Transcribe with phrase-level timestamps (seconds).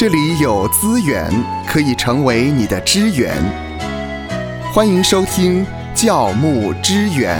[0.00, 1.30] 这里有资源
[1.66, 3.36] 可以成为你的支援。
[4.72, 7.38] 欢迎收听教牧支援。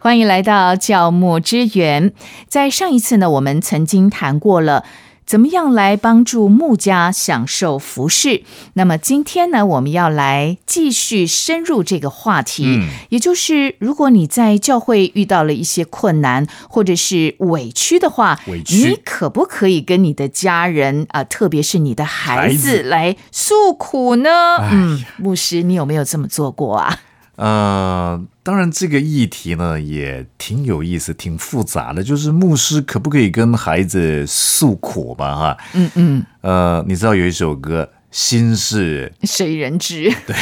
[0.00, 2.12] 欢迎来到教牧支援。
[2.48, 4.84] 在上一次呢，我们曾经谈过了
[5.28, 8.44] 怎么样来帮助牧家享受服饰。
[8.72, 24.56] 那么今天呢，我们要来继续深入这个话题，嗯也就是如果你在教会遇到了一些困难或者是委屈的话，委屈你可不可以跟你的家人啊、特别是你的孩孩子子来诉苦呢？
[24.56, 27.00] 哎嗯，牧师，你有没有这么做过啊？
[27.38, 32.02] 呃，当然这个议题呢也挺有意思，挺复杂的。
[32.02, 35.34] 就是牧师可不可以跟孩子诉苦吧？
[35.36, 40.34] 哈，嗯嗯，呃，你知道有一首歌《心事谁人知？》，对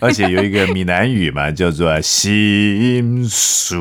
[0.00, 3.74] 而且有一个闽南语嘛，叫做“心事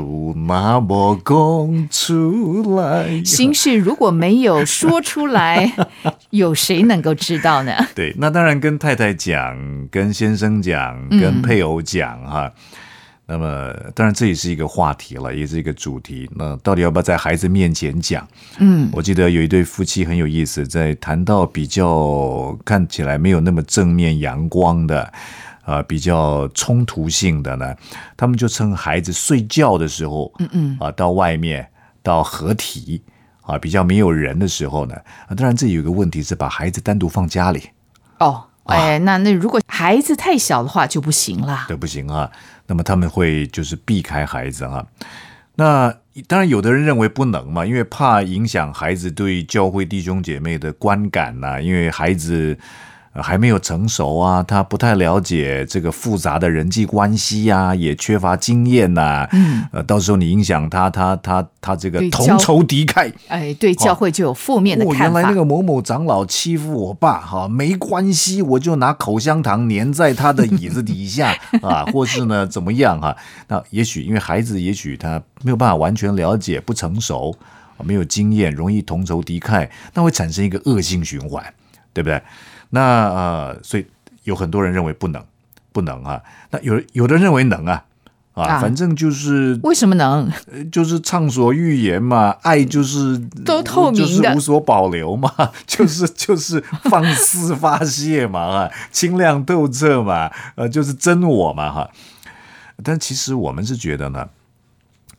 [0.48, 3.22] 那么讲出来”。
[3.24, 5.72] 心事如果没有说出来，
[6.32, 7.74] 有谁能够知道呢？
[7.96, 9.56] 对，那当然跟太太讲，
[9.92, 12.52] 跟先生讲，嗯跟配偶讲哈。
[13.30, 16.30] 那么，当然这也是一个话题了，也是一个主题。
[16.34, 18.26] 那到底要不要在孩子面前讲？
[18.58, 25.12] 嗯，我记得有一对夫妻很有意思，在谈到比较看起来没有那么正面阳光的，
[25.66, 27.76] 啊、比较冲突性的呢，
[28.16, 31.68] 他们就趁孩子睡觉的时候，嗯嗯，啊，到外面
[32.02, 33.02] 到合体
[33.42, 34.96] 啊，比较没有人的时候呢，
[35.28, 37.62] 啊，当然这有一个问题是把孩子单独放家里。
[38.20, 41.66] 哦，哎，那那如果孩子太小的话就不行啦。
[41.68, 42.30] 对，不行啊。
[42.68, 44.86] 那么他们会就是避开孩子啊。
[45.56, 45.94] 那
[46.28, 52.58] 当然，有的人认为不能嘛，因为怕影响孩子对教会弟兄姐妹的观感呐、因为孩子。
[53.18, 65.20] 呃还没有成熟啊，他不太了解这个复杂的人际关系呀、也缺乏经验呐、嗯，呃，到时候你影响他，他他他这个同仇敌忾，哎，对教会就有负面的哦，看法。
[65.20, 73.18] 原来那个某某长老欺负我爸，哈，没关系，我就拿口香糖粘在他的椅子底下 啊，或是呢怎么样哈？
[73.48, 77.36] 那也许因为孩子，也许他没有办法完全了解，不成熟，
[77.78, 81.44] 啊没有经验，容易同仇敌忾，那会产生一个恶性循环，
[81.94, 82.22] 对不对？
[82.70, 83.86] 那呃，所以
[84.24, 85.24] 有很多人认为不能，
[85.72, 86.22] 不能啊。
[86.52, 87.84] 那有有的认为能啊。
[88.34, 90.32] 啊啊，反正就是为什么能？
[90.72, 95.28] 就是畅所欲言嘛，爱就是都透明的就是无所保留嘛，
[95.66, 101.90] 就是 就是放肆发泄嘛，啊，清亮透彻嘛，呃，就是真我嘛，哈。
[102.84, 104.30] 但其实我们是觉得呢，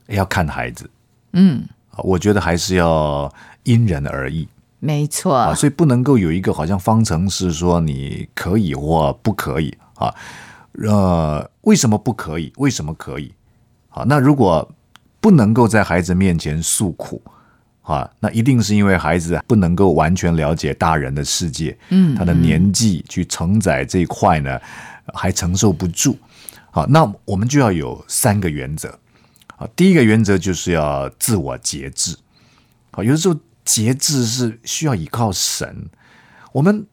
[0.06, 0.88] 要看孩子，
[1.32, 4.46] 嗯，啊我觉得还是要因人而异
[4.80, 10.14] 没错啊，，所以不能够有一个好像方程式说你可以或不可以啊。
[10.82, 12.52] 呃，为什么不可以？
[12.58, 13.32] 为什么可以？
[13.88, 14.70] 好，那如果
[15.20, 17.20] 不能够在孩子面前诉苦
[17.82, 24.60] 啊，那一定是因为孩子不能够完全了解大人的世界，嗯他的年纪去承载这一块呢，
[25.12, 26.16] 还承受不住。
[26.70, 28.96] 好，那我们就要有三个原则。
[29.56, 32.16] 啊，第一个原则就是要自我节制。
[32.92, 33.34] 好，有的时候
[33.68, 35.90] 节制是需要依靠神，
[36.52, 36.86] 我们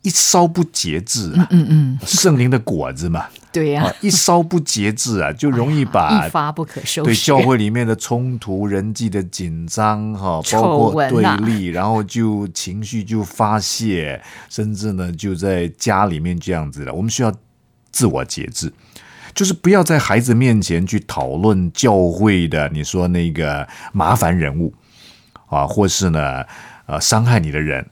[0.00, 7.10] 一稍不节制啊，嗯嗯，圣灵的果子嘛，对呀、啊，一稍不节制啊， 就容易把一发不可收拾。
[7.10, 16.94] 对教会里面的冲突、人际的紧张哈，丑 包括对立，然后就情绪就发泄，甚至呢就在家里面这样子了。
[16.94, 17.30] 我们需要
[17.90, 18.72] 自我节制，
[19.34, 24.72] 就是不要在孩子面前去讨论教会的你说那个麻烦人物
[25.46, 26.44] 啊，或是呢
[26.86, 27.86] 呃伤害你的人。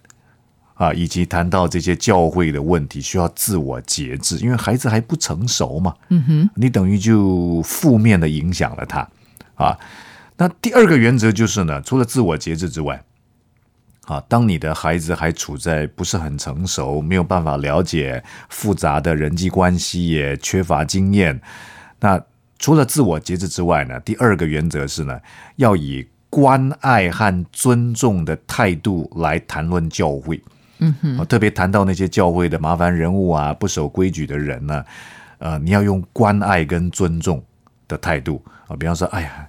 [0.76, 5.94] 啊，以及谈到这些教会的问题，需要自我节制，因为孩子还不成熟嘛。
[6.08, 9.08] 嗯哼，你等于就负面的影响了他
[9.54, 9.78] 啊。
[10.36, 13.00] 那第二个原则就是呢，除了自我节制之外，
[14.06, 21.40] 啊，当你的孩子还处在不是很成熟，没有办法了解复杂的人际关系，也缺乏经验，
[22.00, 22.20] 那
[22.58, 25.20] 除了自我节制之外呢，第二个原则是呢，
[25.54, 30.42] 要以关爱和尊重的态度来谈论教会。
[30.78, 34.84] 嗯哼，啊，特别谈到那些教会的麻烦人物啊，不守规矩的人呢，
[35.38, 37.40] 呃，你要用关爱跟尊重
[37.86, 39.48] 的态度啊，比方说，哎呀，哎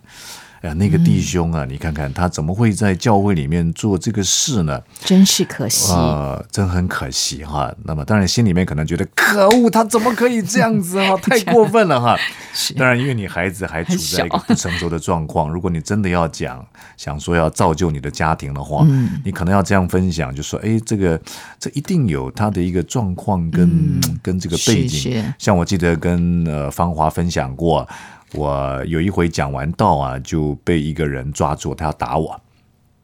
[0.66, 4.82] 呀，那个弟兄啊，你看看他怎么会在教会里面做这个事呢？
[5.00, 5.92] 真是可惜。
[5.94, 7.74] 呃，真很可惜哈。
[7.84, 12.18] 那么当然心里面可能觉得可恶，他怎么可以这样子哈， 太过分了哈。
[12.54, 16.66] 是当然，因为你孩子还处在一个不成熟的状况，如果你真的要讲，
[16.98, 21.20] 想说要造就你的家庭的话，嗯你可能要这样分享，就说，哎，这个
[21.60, 25.12] 这一定有他的一个状况跟、跟这个背景。
[25.12, 27.88] 嗯是是像我记得跟呃芳华分享过，
[28.36, 32.40] 我有一回讲完道啊，就被一个人抓住，他要打我，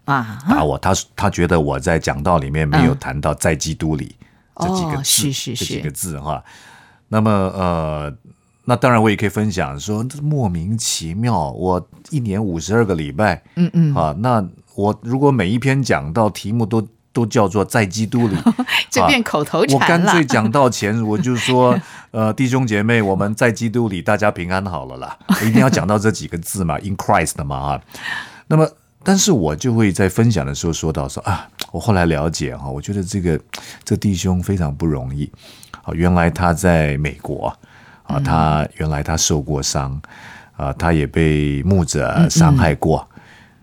[0.06, 0.78] 啊，打我。
[0.78, 4.16] 他他觉得我在讲道里面没有谈到在基督里、
[4.56, 6.44] 这几个字，哦是是这几个字哈。
[7.08, 8.14] 那么呃，
[8.66, 18.36] 那当然我也可以分享说，这莫名其妙，我一年五十二个礼拜，嗯嗯，啊，那我如果每一篇讲到题目都都叫做在基督里，
[18.90, 20.12] 这变口头禅我干了。
[20.12, 21.78] 脆讲到前，我就说，
[22.12, 25.18] 呃，弟兄姐妹，我们在基督里，大家平安好了啦。
[25.28, 27.82] 我 一定要讲到这几个字嘛，in Christ 嘛啊。
[28.48, 28.68] 那么，
[29.04, 33.40] 但是我就会在分享的时候说到说啊，我后来了解哈，我觉得这个
[33.84, 35.30] 这弟兄非常不容易
[35.84, 37.54] 啊，原来他在美国
[38.04, 40.02] 啊，他原来他受过伤
[40.56, 43.06] 啊，他也被牧者伤害过。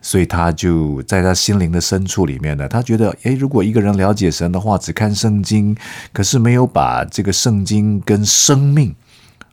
[0.08, 5.76] 所以他就在他心灵的深处里面呢，他觉得，诶，如果一个人了解神的话，只看圣经，
[6.14, 8.94] 可是没有把这个圣经跟生命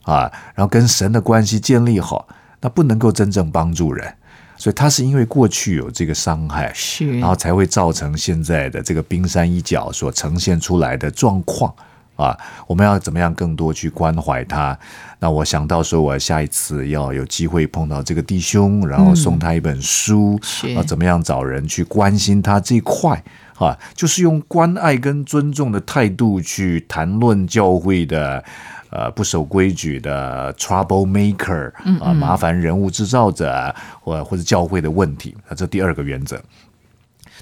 [0.03, 2.25] 啊，然后跟神的关系建立好，
[2.61, 4.13] 那不能够真正帮助人。
[4.55, 11.73] 所以他是因为过去有这个伤害，是，然后才会造成现在的这个冰山一角所呈现出来的状况
[12.15, 12.37] 啊。
[12.67, 14.77] 我们要怎么样更多去关怀他？
[15.19, 23.23] 那我想到说，我下一次要有机会碰到这个弟兄，然后送他一本书，是啊，怎么样找人去关心他这一块
[23.57, 23.77] 啊？
[23.93, 28.43] 就是用关爱跟尊重的态度去谈论教会的。
[28.91, 31.69] 呃，不守规矩的 trouble maker
[31.99, 36.41] 啊，麻烦人物制造者，或或者教会的问题啊，这第二个原则。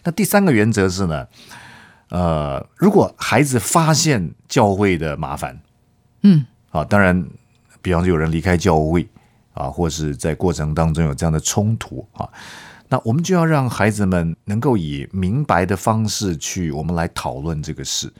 [0.03, 1.27] 那第三个原则是呢，
[2.09, 5.59] 呃，如果孩子发现教会的麻烦，
[6.21, 7.25] 嗯，啊，当然，
[7.81, 9.07] 比方说有人离开教会
[9.53, 12.29] 啊，或是在过程当中有这样的冲突啊，
[12.89, 18.13] 那我们就要让孩子们能够以明白的方式去我们来讨论这个事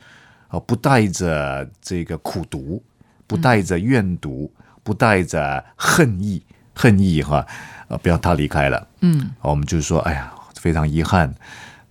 [0.48, 2.82] 啊，不带着这个苦读，
[3.26, 4.52] 不带着怨毒，
[4.82, 6.42] 不带着恨意，
[6.74, 7.46] 恨意哈，
[7.86, 11.32] 呃，不要他离开了，嗯，啊我们就是说，哎呀，非常遗憾。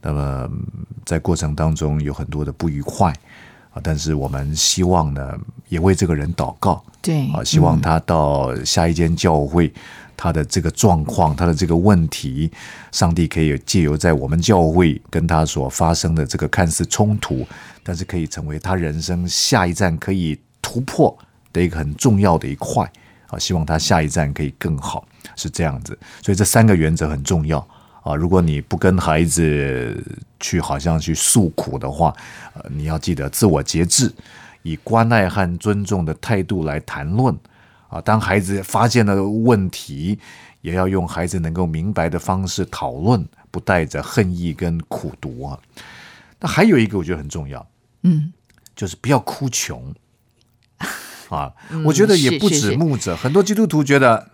[0.04, 3.12] 那么嗯在过程当中有很多的不愉快
[3.72, 5.36] 啊，但是我们希望呢，
[5.68, 9.74] 也为这个人祷告对啊，希望他到下一间教会，
[10.16, 12.52] 他的这个状况，他的这个问题，
[12.92, 17.46] 上帝可以借由在我们教会跟他所发生的这个看似冲突，
[17.82, 21.18] 但是可以成为他人生下一站可以突破
[21.52, 22.90] 的一个很重要的一块
[23.28, 25.98] 啊，希望他下一站可以更好，是这样子。
[26.22, 27.68] 所以这三个原则很重要
[28.04, 28.14] 啊。
[28.16, 30.04] 如果你不跟孩子
[30.40, 32.16] 去好像去诉苦的话，
[32.54, 34.14] 呃，你要记得自我节制，
[34.62, 37.36] 以关爱和尊重的态度来谈论
[37.90, 38.00] 啊。
[38.02, 40.20] 当孩子发现了问题，
[40.62, 45.60] 也要用孩子能够明白的方式讨论，不带着恨意跟苦读啊。
[46.40, 47.66] 那还有一个我觉得很重要，
[48.04, 48.34] 嗯，
[48.76, 49.94] 就是不要哭穷
[51.30, 51.54] 啊。
[51.86, 54.32] 我觉得也不是是是止牧者，很多基督徒觉得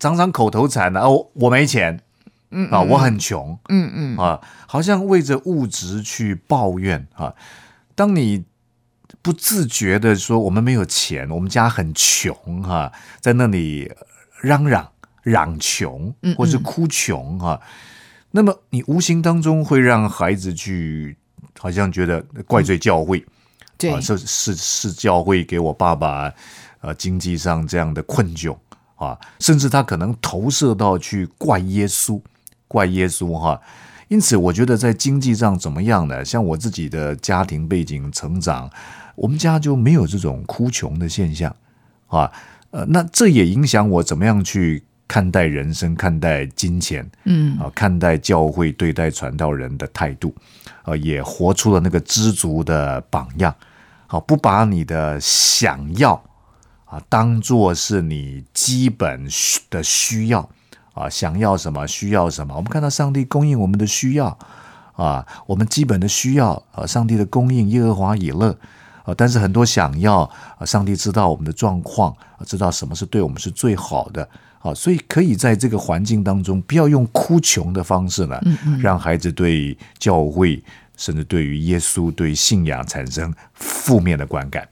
[0.00, 2.00] 常常口头禅的哦，我没钱，
[2.50, 7.34] 嗯啊，我很穷，嗯嗯，啊，好像为着物质去抱怨啊。
[7.94, 8.44] 当你
[9.20, 12.90] 不自觉的说我们没有钱，我们家很穷哈、
[13.20, 13.92] 在那里
[14.40, 14.90] 嚷嚷
[15.22, 17.60] 嚷穷，或是哭穷哈、
[18.30, 21.16] 那么你无形当中会让孩子去
[21.58, 23.24] 好像觉得怪罪教会，
[23.76, 23.90] 对。
[23.90, 26.32] 啊，，是是是教会给我爸爸
[26.80, 28.56] 呃经济上这样的困窘
[28.94, 32.20] 啊，甚至他可能投射到去怪耶稣，
[32.68, 33.60] 怪耶稣哈。
[34.08, 36.24] 因此，我觉得在经济上怎么样呢？
[36.24, 38.70] 像我自己的家庭背景成长，
[39.16, 41.54] 我们家就没有这种哭穷的现象
[42.06, 42.30] 啊。
[42.70, 50.34] 呃，那这也影响我怎么样去看待人生、看待金钱，嗯啊，看待教会、对待传道人的态度，
[50.82, 53.54] 啊，也活出了那个知足的榜样。
[54.06, 56.14] 好，不把你的想要
[56.86, 60.48] 啊当做是你基本需的需要
[60.98, 62.54] 啊，想要什么需要什么。
[62.56, 64.36] 我们看到上帝供应我们的需要
[64.94, 68.56] 啊，我们基本的需要啊，上帝的供应，耶和华以乐。
[69.04, 70.20] 啊，但是很多想要
[70.58, 74.28] 啊，上帝知道我们的状况，啊，知道什么是对我们是最好的，
[74.60, 78.38] 啊，所以可以在这个环境当中，不要用哭穷的方式呢，
[78.78, 80.62] 让孩子对教会，
[80.98, 84.68] 甚至对于耶稣、对信仰产生负面的观感。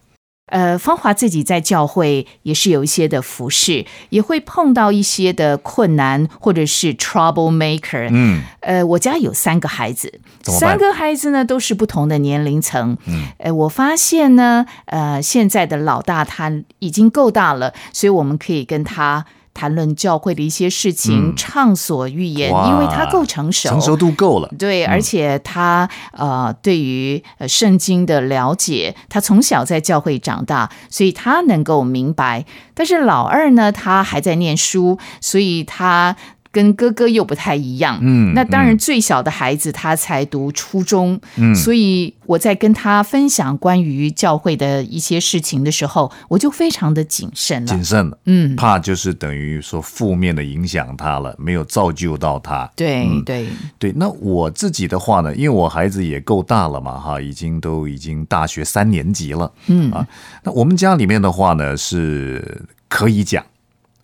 [0.46, 8.08] 呃，芳华自己在教会也是有一些的服饰，也会碰到一些的困难或者是 trouble maker。
[8.12, 12.96] 嗯，呃，我家有三个孩子，三个孩子呢都是不同的年龄层。
[13.06, 19.26] 嗯，呃，我发现呢，呃，现在的老大他已经够大了，所以我们可以跟他
[19.56, 24.50] 谈论教会的一些事情，畅所欲言，因为他够成熟，成熟度够了。
[24.58, 32.44] 对，而且他呃，对于呃圣经的了解，他从小在教会长大，所以他能够明白。
[32.74, 36.14] 但是老二呢，他还在念书，所以他
[36.56, 37.98] 跟哥哥又不太一样。
[38.00, 38.78] 嗯那当然，嗯。
[38.78, 41.54] 最小的孩子他才读初中，嗯。
[41.54, 47.66] 所以我在跟他分享关于教会的一些事情的时候，我就非常的谨慎了。
[47.66, 47.84] 谨。
[47.84, 52.70] 慎了，嗯，怕就是等于说负面的影响他了，没有造就到他。
[52.74, 53.22] 对、嗯。
[53.22, 53.46] 对，
[53.78, 59.92] 对，那我自己的话呢，因为我孩子也够大了嘛，哈，已经都已经大学三年级了，嗯。
[59.92, 60.06] 啊，
[60.42, 63.44] 那我们家里面的话呢是可以讲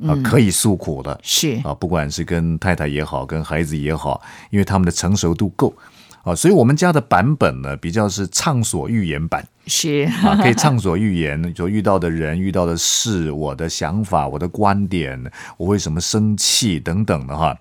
[0.07, 5.75] 啊，可以诉苦的是啊，不管是跟太太也好，跟孩子也好，因为他们的成熟度够
[6.23, 9.47] 啊，所以我们家的版本呢比较是畅所欲言版。
[9.67, 15.23] 是，啊， 可以畅所欲言，就遇到的人、遇到的事、我的想法、我的观点，
[15.57, 17.57] 我为什么生气等等的哈。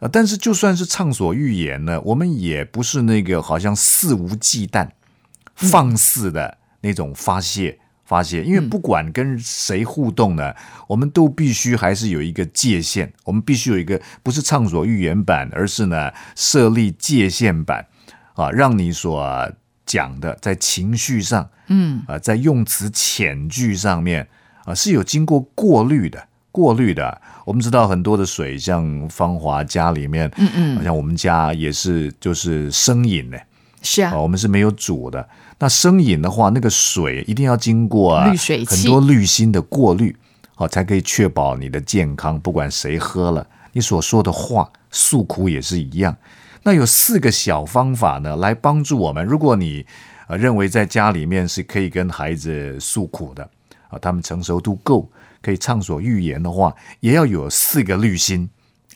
[0.00, 4.88] 呃，但是就算是畅所欲言呢，我们也不是那个好像肆无忌惮、
[5.54, 7.78] 放肆的那种发泄。
[8.08, 10.54] 发泄，因为不管跟谁互动呢，
[10.86, 17.86] 我们都必须还是有一个界限，我们必须有一个不是畅所欲言版，而是呢设立界限版
[18.32, 19.52] 啊，让你所
[19.84, 24.26] 讲的在情绪上，嗯，啊，在用词遣句上面
[24.64, 27.20] 啊是有经过过滤的，过滤的。
[27.44, 33.36] 我们知道很多的水，像芳华家里面，嗯嗯，好像我们家也是就是生饮呢
[33.82, 35.28] 是啊啊，，我们是没有煮的。
[35.60, 40.14] 那生饮的话，那个水一定要经过啊滤水器很多滤芯的过滤，
[40.54, 42.38] 好、才可以确保你的健康。
[42.38, 46.16] 不管谁喝了，你所说的话诉苦也是一样。
[46.62, 49.24] 那有四个小方法呢，来帮助我们。
[49.24, 49.84] 如果你
[50.28, 53.42] 呃认为在家里面是可以跟孩子诉苦的
[53.88, 55.10] 啊，他们成熟度够，
[55.42, 58.48] 可以畅所欲言的话，也要有四个滤芯。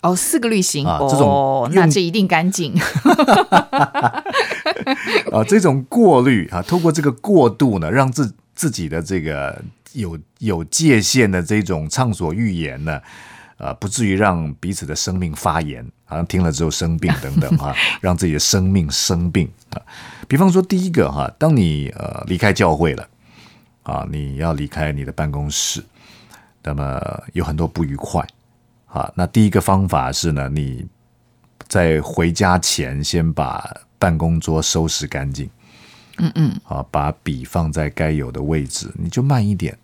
[0.03, 2.75] 哦，四个滤芯，啊这种哦，那这一定干净。
[5.33, 9.63] 啊，这种过滤啊，透过这个过渡呢，让自自己的这个
[9.93, 13.01] 有有界限的这种畅所欲言呢，
[13.59, 19.81] 啊，不至于让彼此的生命发炎，好像听了之后生病等等啊、 让自己的生命生病啊。
[20.29, 23.09] 比方说，第一个哈、当你呃离开教会了
[23.83, 25.83] 啊，你要离开你的办公室，
[26.63, 27.01] 那么
[27.33, 28.27] 有很多不愉快
[28.87, 29.11] 啊。
[29.15, 30.87] 那第一个方法是呢，你
[31.69, 33.69] 在回家前先把
[34.03, 35.49] 办公桌收拾干净。
[36.19, 39.79] 嗯嗯，啊，把笔放在该有的位置，你就慢一点，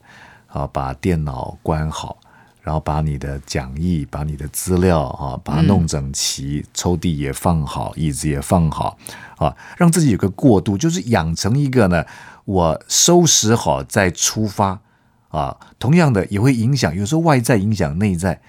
[0.49, 2.19] 啊，把电脑关好，
[2.61, 8.99] 然后把你的讲义、把你的资料啊，把它弄整齐，抽屉也放好，椅子也放好，
[9.37, 12.05] 啊，让自己有个过渡，就是养成一个呢，
[12.45, 14.81] 我收拾好再出发，
[15.29, 18.41] 啊，同样的也会影响，有时候外在影响内在。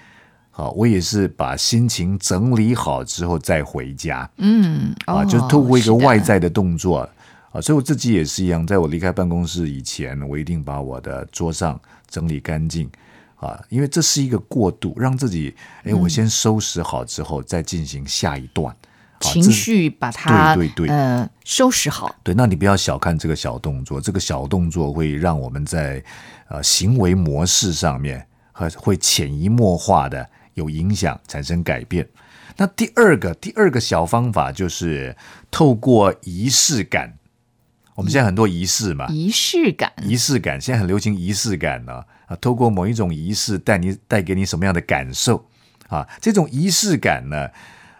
[0.50, 7.08] 啊，我也是把心情整理好之后再回家，嗯，啊，哦就是透过一个外在的动作。
[7.52, 12.88] 啊，所以我自己也是一样，在我离开办公室以前，我一定把我的桌上整理干净。
[13.36, 15.52] 啊，因为这是一个过渡，让自己
[15.82, 18.68] 哎，我先收拾好之后，再进行下一段。
[18.68, 18.76] 啊
[19.20, 20.88] 情绪把它对对对。
[20.88, 22.14] 呃收拾好。
[22.22, 26.02] 对，那你不要小看这个小动作，这个小动作会让我们在
[26.48, 32.08] 呃行为模式上面和会潜移默化的有影响，产生改变。
[32.56, 35.16] 那第二个第二个小方法就是
[35.50, 37.16] 透过仪式感，
[37.94, 45.46] 我们现在很多仪式嘛，仪式感，仪式感现在很流行仪式感呢啊，透过某一种仪式带你带给你什么样的感受
[45.88, 46.06] 啊？
[46.20, 47.48] 这种仪式感呢，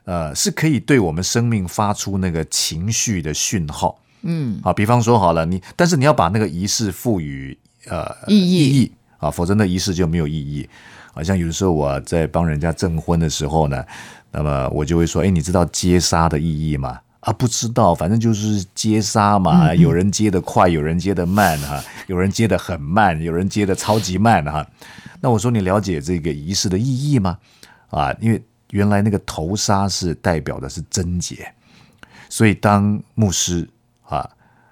[0.04, 3.98] 呃，是可以对我们生命发出那个情绪的讯号。
[4.22, 10.68] 嗯，啊，比方说好了，你但是你要把那个仪式赋予呃意义意义啊，否则那仪式就没有意义。
[11.12, 13.84] 好像有的时候我在帮人家证婚的时候呢，
[14.30, 17.00] 那么我就会说，哎，你知道接杀的意义吗？
[17.20, 24.66] 啊，不知道，反正就是接杀嘛，有人接得快，有人接得慢哈、有人接得很慢，有人接得超级慢哈、
[25.20, 27.36] 那我说你了解这个仪式的意义吗？
[27.90, 31.52] 啊，因为原来那个头纱是代表的是贞洁，
[32.30, 33.68] 所以当牧师
[34.08, 34.26] 啊，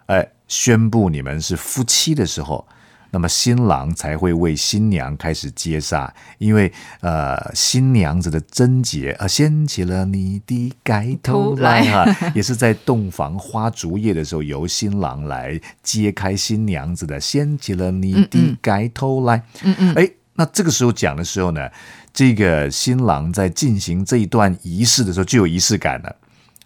[0.07, 2.67] 哎，宣布你们是夫妻的时候，
[3.11, 19.43] 那么新郎才会为新娘开始接纱，因为呃，新娘子的贞洁啊，掀起了你的盖头来哈、 也是在洞房花烛夜的时候，由新郎来揭开新娘子的，掀起了你的盖头来。
[19.63, 21.71] 嗯嗯，哎，那这个时候讲的时候呢，
[22.13, 26.17] 这个新郎在进行这一段仪式的时候就有仪式感了，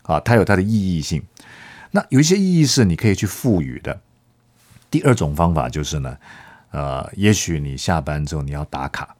[0.02, 1.22] 啊，它有它的意义性。
[1.92, 4.00] 那有一些意义是你可以去赋予的。
[4.92, 6.16] 第二种方法就是呢，
[6.70, 9.16] 呃，也许你下班之后你要打卡，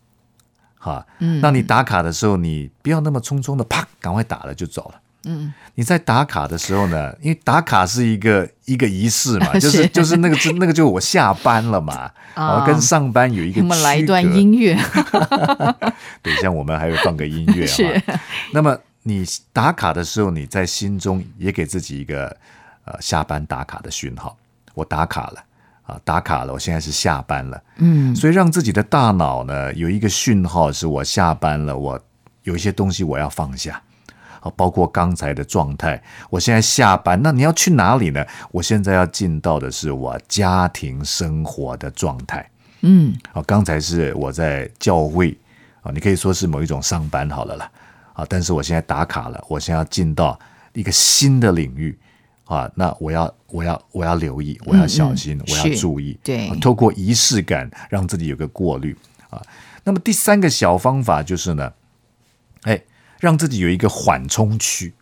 [0.78, 5.00] 哈，嗯，那你打卡的时候，你不要那么匆匆的啪，赶快打了就走了。
[5.24, 14.76] 嗯，你在打卡的时候呢，因为打卡是一个一个仪式嘛， 就是就是那个那个就我下班了嘛， 啊，跟上班有一个我们来一段音乐，
[16.20, 18.02] 对，像我们还会放个音乐是。
[18.52, 22.36] 那么你打卡的时候，你在心中也给自己一个
[22.84, 24.36] 呃下班打卡的讯号，
[24.74, 25.44] 我打卡了。
[25.92, 32.00] 啊，打卡了，我现在是下班了，嗯，所以让自己的大脑呢有一个讯号，是我下班了，我
[32.44, 33.82] 有一些东西我要放下，
[34.40, 38.24] 啊，包括刚才的状态，我现在下班，那你要去哪里呢？
[38.50, 42.48] 我现在要进到的是我家庭生活的状态，
[42.80, 45.36] 嗯，啊，刚才是我在教会，
[45.82, 47.70] 啊，你可以说是某一种上班好了啦，
[48.14, 50.38] 啊，但是我现在打卡了，我现在要进到
[50.72, 51.98] 一个新的领域。
[52.44, 56.18] 啊，那我要，我要，我要留意，我要小心，我要注意。
[56.22, 58.96] 对，透过仪式感，让自己有个过滤
[59.30, 59.40] 啊。
[59.84, 61.72] 那么第三个小方法就是呢，
[62.62, 62.82] 哎，
[63.20, 64.92] 让自己有一个缓冲区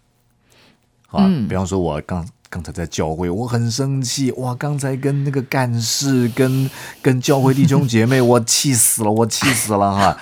[1.08, 1.26] 啊。
[1.48, 6.70] 比方说，我刚刚才在教会，我很生气，哇，刚才跟那个干事，跟
[7.02, 10.16] 跟教会弟兄姐妹，我气死了，我气死了哈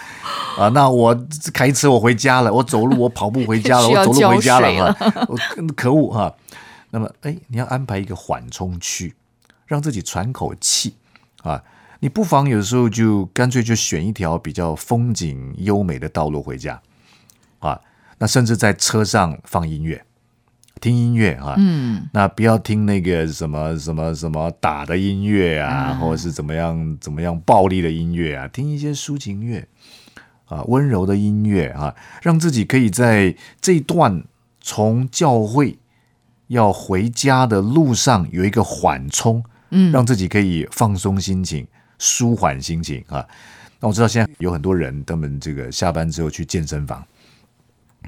[0.59, 0.69] 啊！
[0.71, 5.37] 那我开车我回家了，我走路我跑步回家了， 我走路回家了哈，我
[5.77, 6.35] 可恶哈。
[6.91, 9.15] 那么，哎，你要安排一个缓冲区，
[9.67, 10.95] 让自己喘口气
[11.43, 11.63] 啊！
[12.01, 16.81] 你不妨有时候就干脆就选一条比较风景优美的道路回家
[17.59, 17.79] 啊。
[18.19, 20.03] 那甚至在车上放音乐，
[20.81, 21.57] 听音乐啊。
[21.59, 22.09] 嗯。
[22.13, 29.69] 那不要听那个什么什么什么打的音乐啊，或者是怎么样怎么样暴力的音乐啊，听一些抒情乐
[30.47, 34.25] 啊，温柔的音乐啊，让自己可以在这一段
[34.63, 35.77] 从教会。
[36.49, 41.67] 要回家的路上有一个缓冲，嗯，让自己可以放松心情、
[41.99, 43.27] 舒缓心情啊。
[43.81, 47.05] 那我知道现在有很多人，他们这个下班之后去健身房，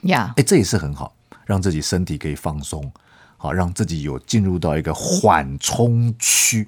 [0.02, 1.14] 呀，哎，这也是很好，
[1.46, 2.90] 让自己身体可以放松，
[3.36, 6.66] 好，让自己有进入到一个缓冲区，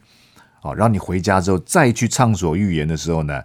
[0.61, 3.43] 好，让你回家之后再去畅所欲言的时候呢，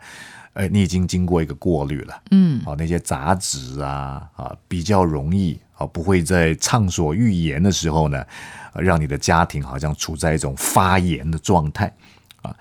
[0.53, 5.59] 哎，你已经经过一个过滤了，嗯，好，那些杂质啊，啊，比较容易。
[5.77, 8.25] 啊，不会在畅所欲言的时候呢，
[8.73, 11.95] 让你的家庭好像处在一种发炎的状态
[12.41, 12.55] 啊。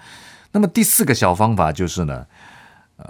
[0.52, 2.26] 那么第四个小方法就是呢，
[2.96, 3.06] 呃，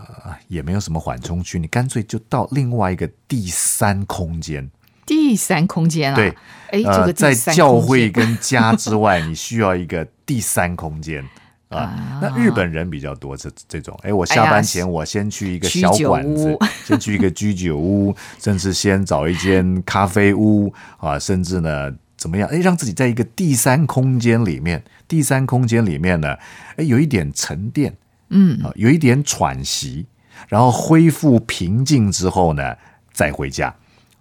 [0.48, 4.70] 也没有什么缓冲区，你干脆就到另外一个第三空间。
[5.04, 6.16] 第三空间啊？
[6.16, 6.30] 对，
[6.70, 11.24] 哎，这个在教会跟家之外， 你需要一个第三空间。
[11.68, 22.48] 啊，那日本人比较多这这种，哎，我下班前我先去一个小馆子， 先去一个居酒屋，甚至先找一间咖啡屋啊，甚至呢怎么样？
[22.50, 26.36] 哎，让自己在一个第三空间里面，第三空间里面呢，
[26.76, 27.96] 哎，有一点沉淀，
[28.28, 30.06] 嗯，啊，有一点喘息，
[30.48, 32.76] 然后恢复平静之后呢，
[33.12, 33.74] 再回家，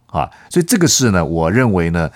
[0.07, 2.09] 啊，所以这个是呢，我认为呢。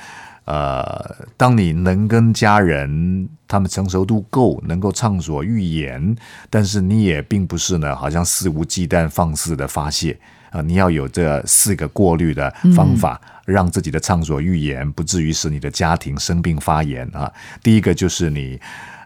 [0.49, 6.15] 呃，当你能跟家人他们成熟度够，能够畅所欲言，
[6.49, 10.59] 但是你也并不是呢，好像肆无忌惮放肆的发泄啊！
[10.63, 17.31] 你要有这四个过滤的方法，让自己的畅所欲言不至于使你的家庭生病发炎啊！
[17.61, 18.59] 第一个就是你，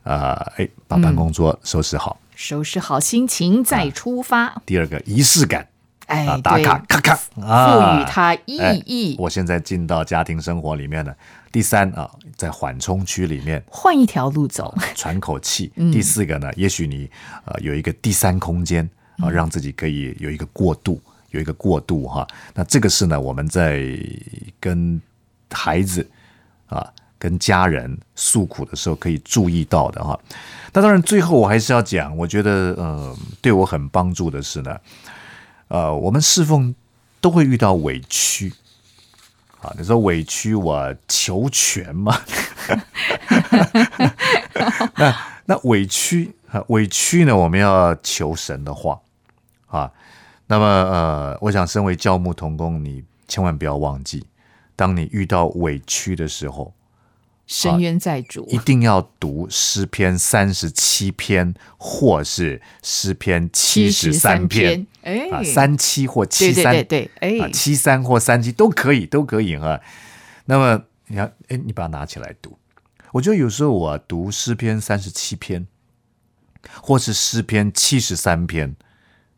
[0.03, 4.62] 呃，哎，把办公桌收拾好，收拾好心情再出发。
[4.65, 5.67] 第二个仪式感。
[6.13, 7.41] 哎，打卡，咔咔，赋
[7.99, 9.15] 予它意义。
[9.17, 11.15] 我现在进到家庭生活里面了。
[11.52, 15.71] 第三啊，在缓冲区里面换一条路走，喘口气。
[15.91, 17.10] 第四个呢，也许你
[17.45, 22.28] 呃有一个第三空间啊，让自己可以有一个过渡，有一个过渡哈。
[22.54, 23.84] 那这个是呢，我们在
[24.60, 25.02] 跟
[25.52, 26.08] 孩子
[26.67, 26.88] 啊、
[27.19, 30.19] 跟家人诉苦的时候可以注意到的哈。
[30.73, 34.76] 那当然，最后我还是要讲，我觉得呃，对我很帮助的是呢。
[35.73, 36.75] 呃，我们侍奉
[37.19, 38.53] 都会遇到委屈
[39.59, 39.73] 啊。
[39.75, 42.15] 你说委屈，我求全嘛？
[44.93, 47.36] 那那委屈啊，委屈呢？
[47.36, 49.01] 我们要求神的话
[49.65, 49.91] 啊。
[50.45, 54.23] 那么呃，我想身为教牧同工，你千万不要忘记，
[54.75, 56.71] 当你遇到委屈的时候。
[57.45, 69.79] 深渊在主，一定要读诗篇三十七篇，或是诗篇七十三篇，哎，三七或七三，对对对，哎，七三或三七都可以，都可以哈。
[70.45, 72.58] 那么你看，哎，你把它拿起来读。
[73.12, 75.67] 我觉得有时候我读诗篇三十七篇，
[76.82, 78.75] 或是诗篇七十三篇，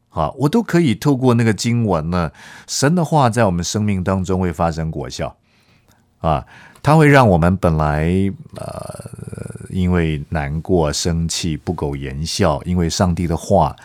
[0.10, 2.32] 啊，我都可以透过那个经文呢，
[2.68, 5.38] 神的话在我们生命当中会发生果效，
[6.26, 6.46] 啊。
[6.84, 8.12] 它会让我们本来
[8.58, 9.10] 呃，
[9.72, 13.76] 因为难过、生气、不苟言笑，因为上帝的话，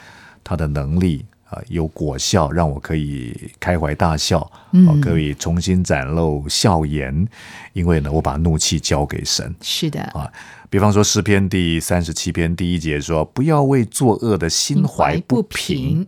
[0.45, 7.27] 他的能力啊有果效，让我可以开怀大笑，嗯哦，可以重新展露笑颜，
[7.73, 9.55] 因为呢，我把怒气交给神。
[9.63, 10.31] 是的，啊，
[10.69, 16.07] 比方说诗篇第三十七篇第一节说：“不要为作恶的心怀不平，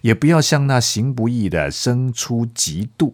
[0.00, 3.12] 也不要向那行不义的生出嫉妒。”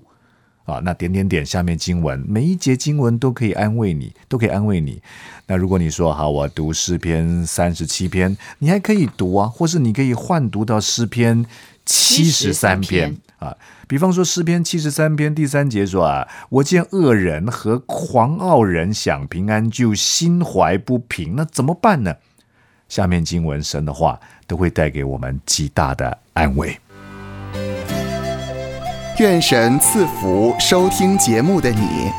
[0.71, 5.03] 啊，那点点点下面经文，每一节经文都可以安慰你，都可以安慰你。
[5.47, 11.45] 那如果你说好，我读诗篇三十七篇，你还可以读啊，或是你可以换读到诗篇
[11.85, 13.57] 七十三篇啊。
[13.89, 22.15] 比方说诗篇七十三篇第三节说啊，我见恶人和狂傲人想平安，就心怀不平，那怎么办呢？
[22.89, 26.79] 下面经文神的话都会带给我们极大的安慰。
[29.21, 32.11] 愿神赐福收听节目的你，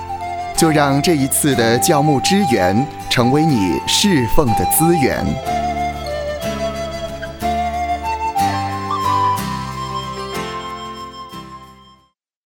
[0.56, 5.26] 就让这一次的教牧支援成为你侍奉的资源。